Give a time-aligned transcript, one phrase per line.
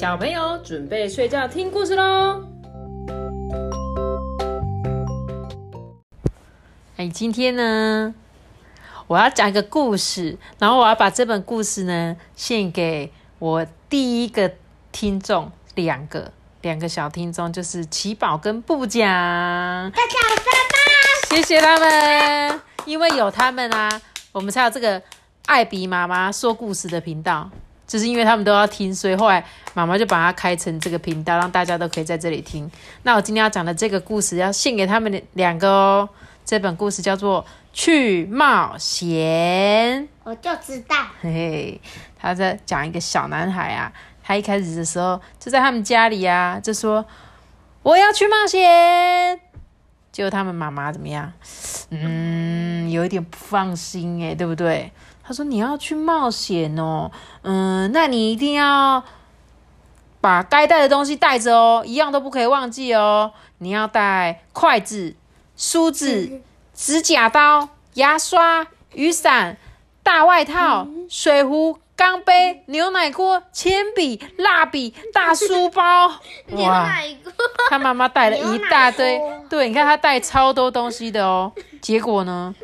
[0.00, 2.42] 小朋友准备睡觉听故事喽。
[6.96, 8.14] 哎，今天呢，
[9.06, 14.50] 我要讲一个故事，然后我要把这本故事呢献给我第一个
[14.90, 16.32] 听众，两个
[16.62, 19.92] 两个小听众，就是奇宝跟布讲。
[21.28, 24.00] 谢谢他们，因为有他们啊，
[24.32, 25.02] 我们才有这个
[25.44, 27.50] 艾比妈妈说故事的频道。
[27.90, 29.44] 就是因为他们都要听，所以后来
[29.74, 32.70] 妈妈就把它开成这个频道，让大家都可以在这里听。
[33.02, 36.08] 那我今天要讲的这个故事，要献给他们两个哦。
[36.44, 40.02] 这本故事叫做《去冒险》。
[40.22, 41.80] 我就知道，嘿嘿，
[42.16, 47.04] 他在讲一个小男孩啊，他一开始的时候就在他们家里啊，就说
[47.82, 49.40] 我要去冒险。
[50.12, 51.32] 结果他们妈妈怎么样？
[51.90, 54.92] 嗯，有一点不放心哎，对不对？
[55.22, 57.10] 他说：“你要去冒险哦，
[57.42, 59.04] 嗯，那你一定要
[60.20, 63.32] 把该带的东西带着哦，一样都不可以忘记哦。
[63.58, 65.14] 你要带筷子、
[65.56, 66.40] 梳子、
[66.74, 69.56] 指甲刀、牙刷、雨伞、
[70.02, 76.10] 大外套、水壶、钢杯、牛奶锅、铅笔、蜡笔、大书包。
[76.48, 77.30] 牛奶锅，
[77.68, 79.20] 他妈妈带了一大堆，
[79.50, 81.52] 对，你看他带超多东西的哦。
[81.82, 82.54] 结果呢？”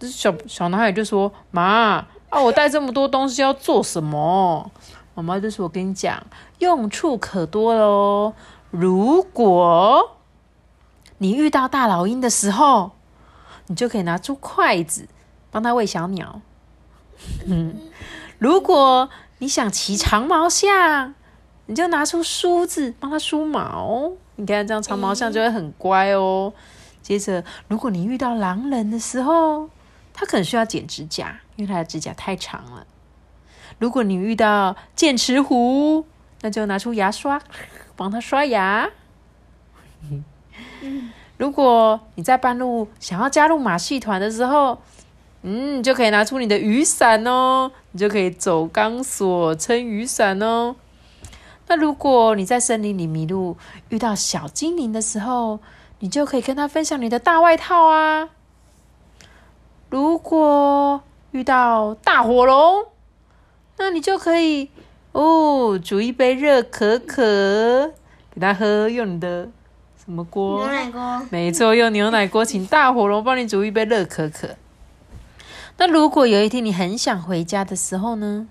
[0.00, 4.70] 这小小男孩就说：“妈啊，我带这么多东西要做什么？”
[5.14, 6.18] 妈妈就说：“我跟你讲，
[6.60, 8.32] 用处可多喽。
[8.70, 10.16] 如果
[11.18, 12.92] 你遇到大老鹰的时候，
[13.66, 15.06] 你就可以拿出筷子
[15.50, 16.40] 帮他喂小鸟。
[17.46, 17.78] 嗯，
[18.40, 21.14] 如果你想骑长毛象，
[21.66, 24.12] 你就拿出梳子帮他梳毛。
[24.36, 26.52] 你看这样长毛象就会很乖哦。
[27.02, 29.68] 接着，如果你遇到狼人的时候，
[30.14, 32.86] 他可能需要剪指甲，因为他的指甲太长了。
[33.78, 36.06] 如果你遇到剑齿虎，
[36.40, 37.38] 那就拿出牙刷
[37.94, 38.88] 帮他刷牙。
[41.36, 44.80] 如果你在半路想要加入马戏团的时候，
[45.42, 50.76] 嗯，就可以拿出你的雨伞哦，你就可以走钢索撑雨伞哦。
[51.66, 53.56] 那如果你在森林里迷路，
[53.90, 55.60] 遇到小精灵的时候，
[56.00, 58.30] 你就可以跟他分享你的大外套啊。
[59.88, 61.02] 如果
[61.32, 62.86] 遇到大火龙，
[63.78, 64.70] 那你就可以
[65.12, 67.92] 哦，煮一杯热可可
[68.32, 69.48] 给他喝，用你的
[69.96, 70.64] 什么锅？
[70.64, 71.22] 牛奶锅。
[71.30, 74.48] 没错，用牛奶锅，请大火龙帮你煮一杯热可可。
[75.80, 78.46] 那如果有一天你很想回家的时候呢？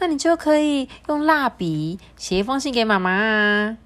[0.00, 3.76] 那你就可以用蜡笔写一封信给妈妈啊。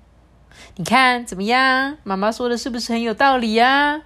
[0.77, 1.99] 你看怎么样？
[2.05, 4.01] 妈妈说的是不是很有道理啊？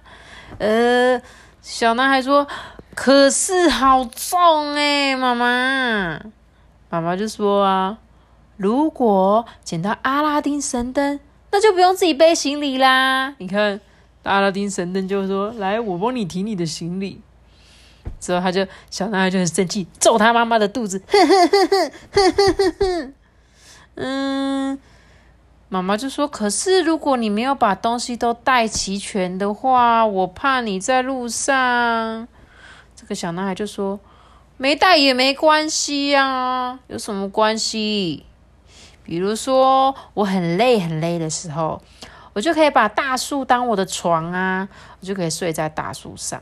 [0.59, 1.21] 呃，
[1.61, 2.45] 小男孩说。
[2.93, 6.19] 可是好重哎，妈妈，
[6.89, 7.97] 妈妈就说啊，
[8.57, 11.17] 如果捡到阿拉丁神灯，
[11.51, 13.33] 那就不用自己背行李啦。
[13.37, 13.79] 你看，
[14.23, 17.21] 阿拉丁神灯就说：“来，我帮你提你的行李。”
[18.21, 21.01] 之后他就小男孩就很生气，揍他妈妈的肚子。
[23.95, 24.79] 嗯，
[25.67, 32.27] 妈妈就说：“可是如果你没有把东西都带齐全的话，我怕你在路上。”
[32.95, 33.99] 这个小男孩就说
[34.57, 38.25] ：“没带也没关系啊，有什么关系？
[39.03, 41.81] 比如说我很累很累的时候，
[42.33, 46.41] 我就可以把大树当我的床啊，我就可以睡在大树上。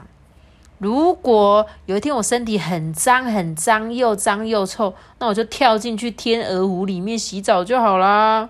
[0.79, 8.49] 如果有一天我身体很脏很脏，又脏又臭，那我就跳进去天鹅湖里面洗澡就好啦。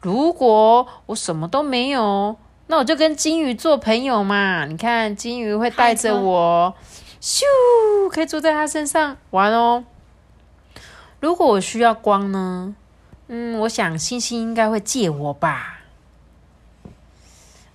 [0.00, 2.36] 如果我什么都没有，
[2.68, 4.64] 那我就跟金鱼做朋友嘛。
[4.64, 6.74] 你看，金鱼会带着我。”
[7.20, 7.42] 咻，
[8.10, 9.84] 可以坐在它身上玩哦。
[11.20, 12.74] 如果我需要光呢？
[13.26, 15.80] 嗯，我想星星应该会借我吧。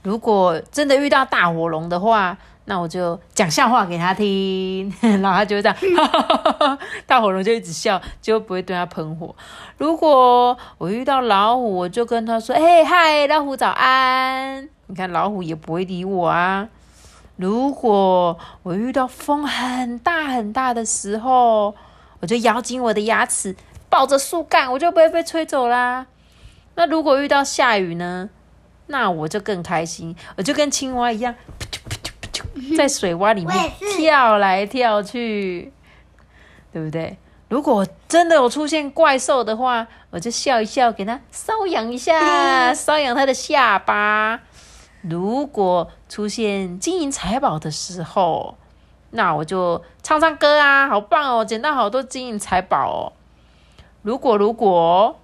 [0.02, 5.78] 如果真的遇到大火龙的话，那我就讲笑话给他听， 然后他就会这样，
[7.06, 9.36] 大火龙就一直笑，就不会对他喷火。
[9.78, 16.70] 如果我遇到老虎，我就跟他说：“嘿，嗨，老虎早安。”你看老虎也不会理我啊。
[17.36, 21.76] 如果我遇到风很大很大的时候，
[22.22, 23.56] 我就咬紧我的牙齿，
[23.90, 26.06] 抱着树干，我就不会被吹走啦。
[26.76, 28.30] 那如果遇到下雨呢？
[28.88, 31.34] 那我就更开心，我就跟青蛙一样，
[32.78, 35.72] 在水洼里面跳来跳去，
[36.72, 37.18] 对不对？
[37.50, 44.40] 如果真的有出现怪兽的话，我就笑一笑，给它搔痒一下，搔痒它的下巴。
[45.02, 48.58] 如果出现金银财宝的时候，
[49.12, 53.14] 那我就唱唱歌啊，好棒哦，捡到好多金银财宝哦。
[54.02, 55.20] 如果如果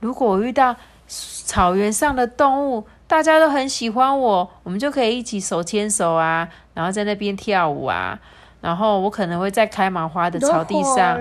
[0.00, 0.76] 如果我遇到
[1.08, 8.18] 草原上的动物，大家都很喜欢我，我们就可以一起手牵手啊，然后在那边跳舞啊。
[8.62, 11.20] 然后我可能会在开满花的草地上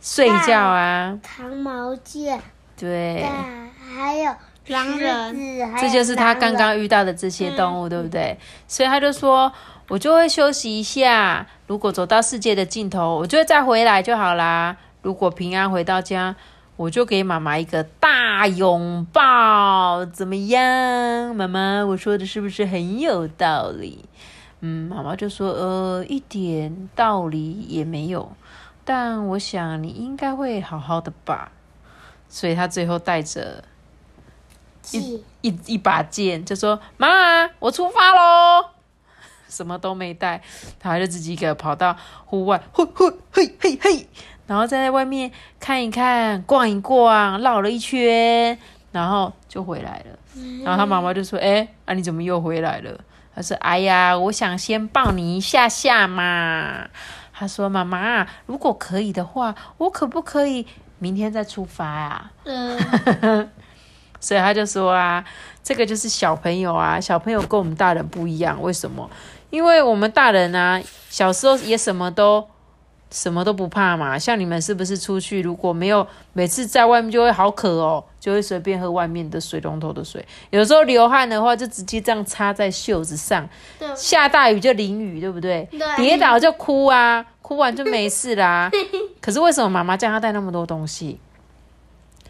[0.00, 2.40] 睡觉啊，长毛剑，
[2.78, 3.26] 对，
[3.96, 4.32] 还有
[4.68, 5.36] 狼人，
[5.76, 8.38] 这就是他刚刚遇到的这些动物，对不对？
[8.68, 9.52] 所以他就说，
[9.88, 11.44] 我就会休息一下。
[11.66, 14.76] 如果走到世界的尽头，我就会再回来就好啦。
[15.02, 16.36] 如果平安回到家，
[16.76, 21.34] 我就给妈妈一个大拥抱，怎么样？
[21.36, 24.04] 妈妈，我说的是不是很有道理？
[24.60, 28.32] 嗯，妈妈就说：“呃，一点道理也没有，
[28.84, 31.52] 但我想你应该会好好的吧。”
[32.28, 33.62] 所以他最后带着
[34.90, 38.70] 一一一把剑，就说：“妈，我出发喽！”
[39.48, 40.42] 什么都没带，
[40.78, 44.08] 他就自己一个跑到户外，嘿嘿嘿嘿嘿，
[44.46, 45.30] 然后在外面
[45.60, 48.58] 看一看，逛一逛，绕了一圈，
[48.92, 50.18] 然后就回来了。
[50.64, 52.98] 然后他妈妈就说：“哎，啊，你怎么又回来了？”
[53.34, 56.88] 他说：“哎呀，我想先抱你一下下嘛。”
[57.32, 60.66] 他说：“妈妈，如果可以的话，我可不可以
[60.98, 62.78] 明天再出发啊？”嗯，
[64.24, 65.22] 所以他就说啊，
[65.62, 69.10] 这个就是小朋友啊，小朋友跟我们大人不一样，为什么？
[69.50, 70.80] 因为我们大人啊，
[71.10, 72.46] 小时候也什么都。
[73.10, 80.26] 什么都不怕嘛，像你们是不是出去如果没有每次在外面就会好渴哦，就会随便喝外面的水龙头的水。
[80.50, 83.48] 有时候流汗的话，就直接这样插在袖子上。
[83.94, 85.68] 下大雨就淋雨，对不对？
[85.70, 85.96] 对。
[85.96, 88.68] 跌倒就哭啊，哭完就没事啦。
[89.22, 91.20] 可是为什么妈妈叫他带那么多东西？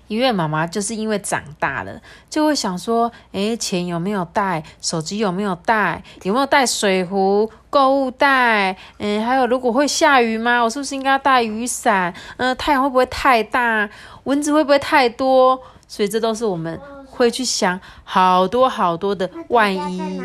[0.06, 4.62] 因为妈妈就是因为长大了，就会想说：诶，钱有没有带？
[4.82, 6.02] 手机有没有带？
[6.24, 8.76] 有没有带水壶、购物袋？
[8.98, 10.60] 嗯，还有如果会下雨吗？
[10.60, 12.12] 我是不是应该带雨伞？
[12.36, 13.88] 嗯，太阳会不会太大？
[14.24, 15.58] 蚊子会不会太多？
[15.88, 20.20] 所以这都是我们会去想好多好多的万一。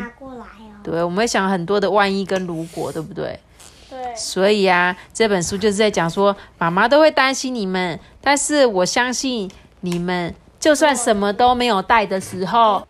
[0.83, 3.39] 对，我们会想很多的万一跟如果，对不对？
[3.89, 4.15] 对。
[4.15, 9.49] 所以啊，这本书就是在讲说，妈妈都会担心你们，但是我相信。
[9.81, 12.87] 你们就算什么都没有带的时候，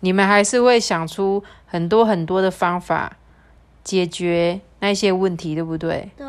[0.00, 3.16] 你们还是会想出很多很多的方法
[3.84, 6.10] 解决那些问题，对不对？
[6.16, 6.26] 对。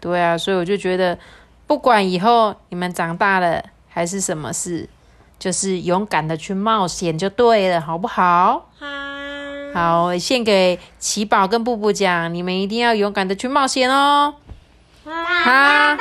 [0.00, 1.18] 对啊，所以我就觉得，
[1.66, 4.88] 不管以后你们长大了还是什么事，
[5.40, 8.68] 就是勇敢的去冒险就对了，好不好？
[8.78, 8.86] 好。
[9.74, 14.34] 好，献给奇宝跟布布讲，你们一定要勇敢的去冒险哦。
[15.04, 15.12] 好，
[15.44, 15.98] 拜拜。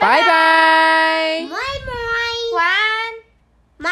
[0.00, 1.69] 拜拜。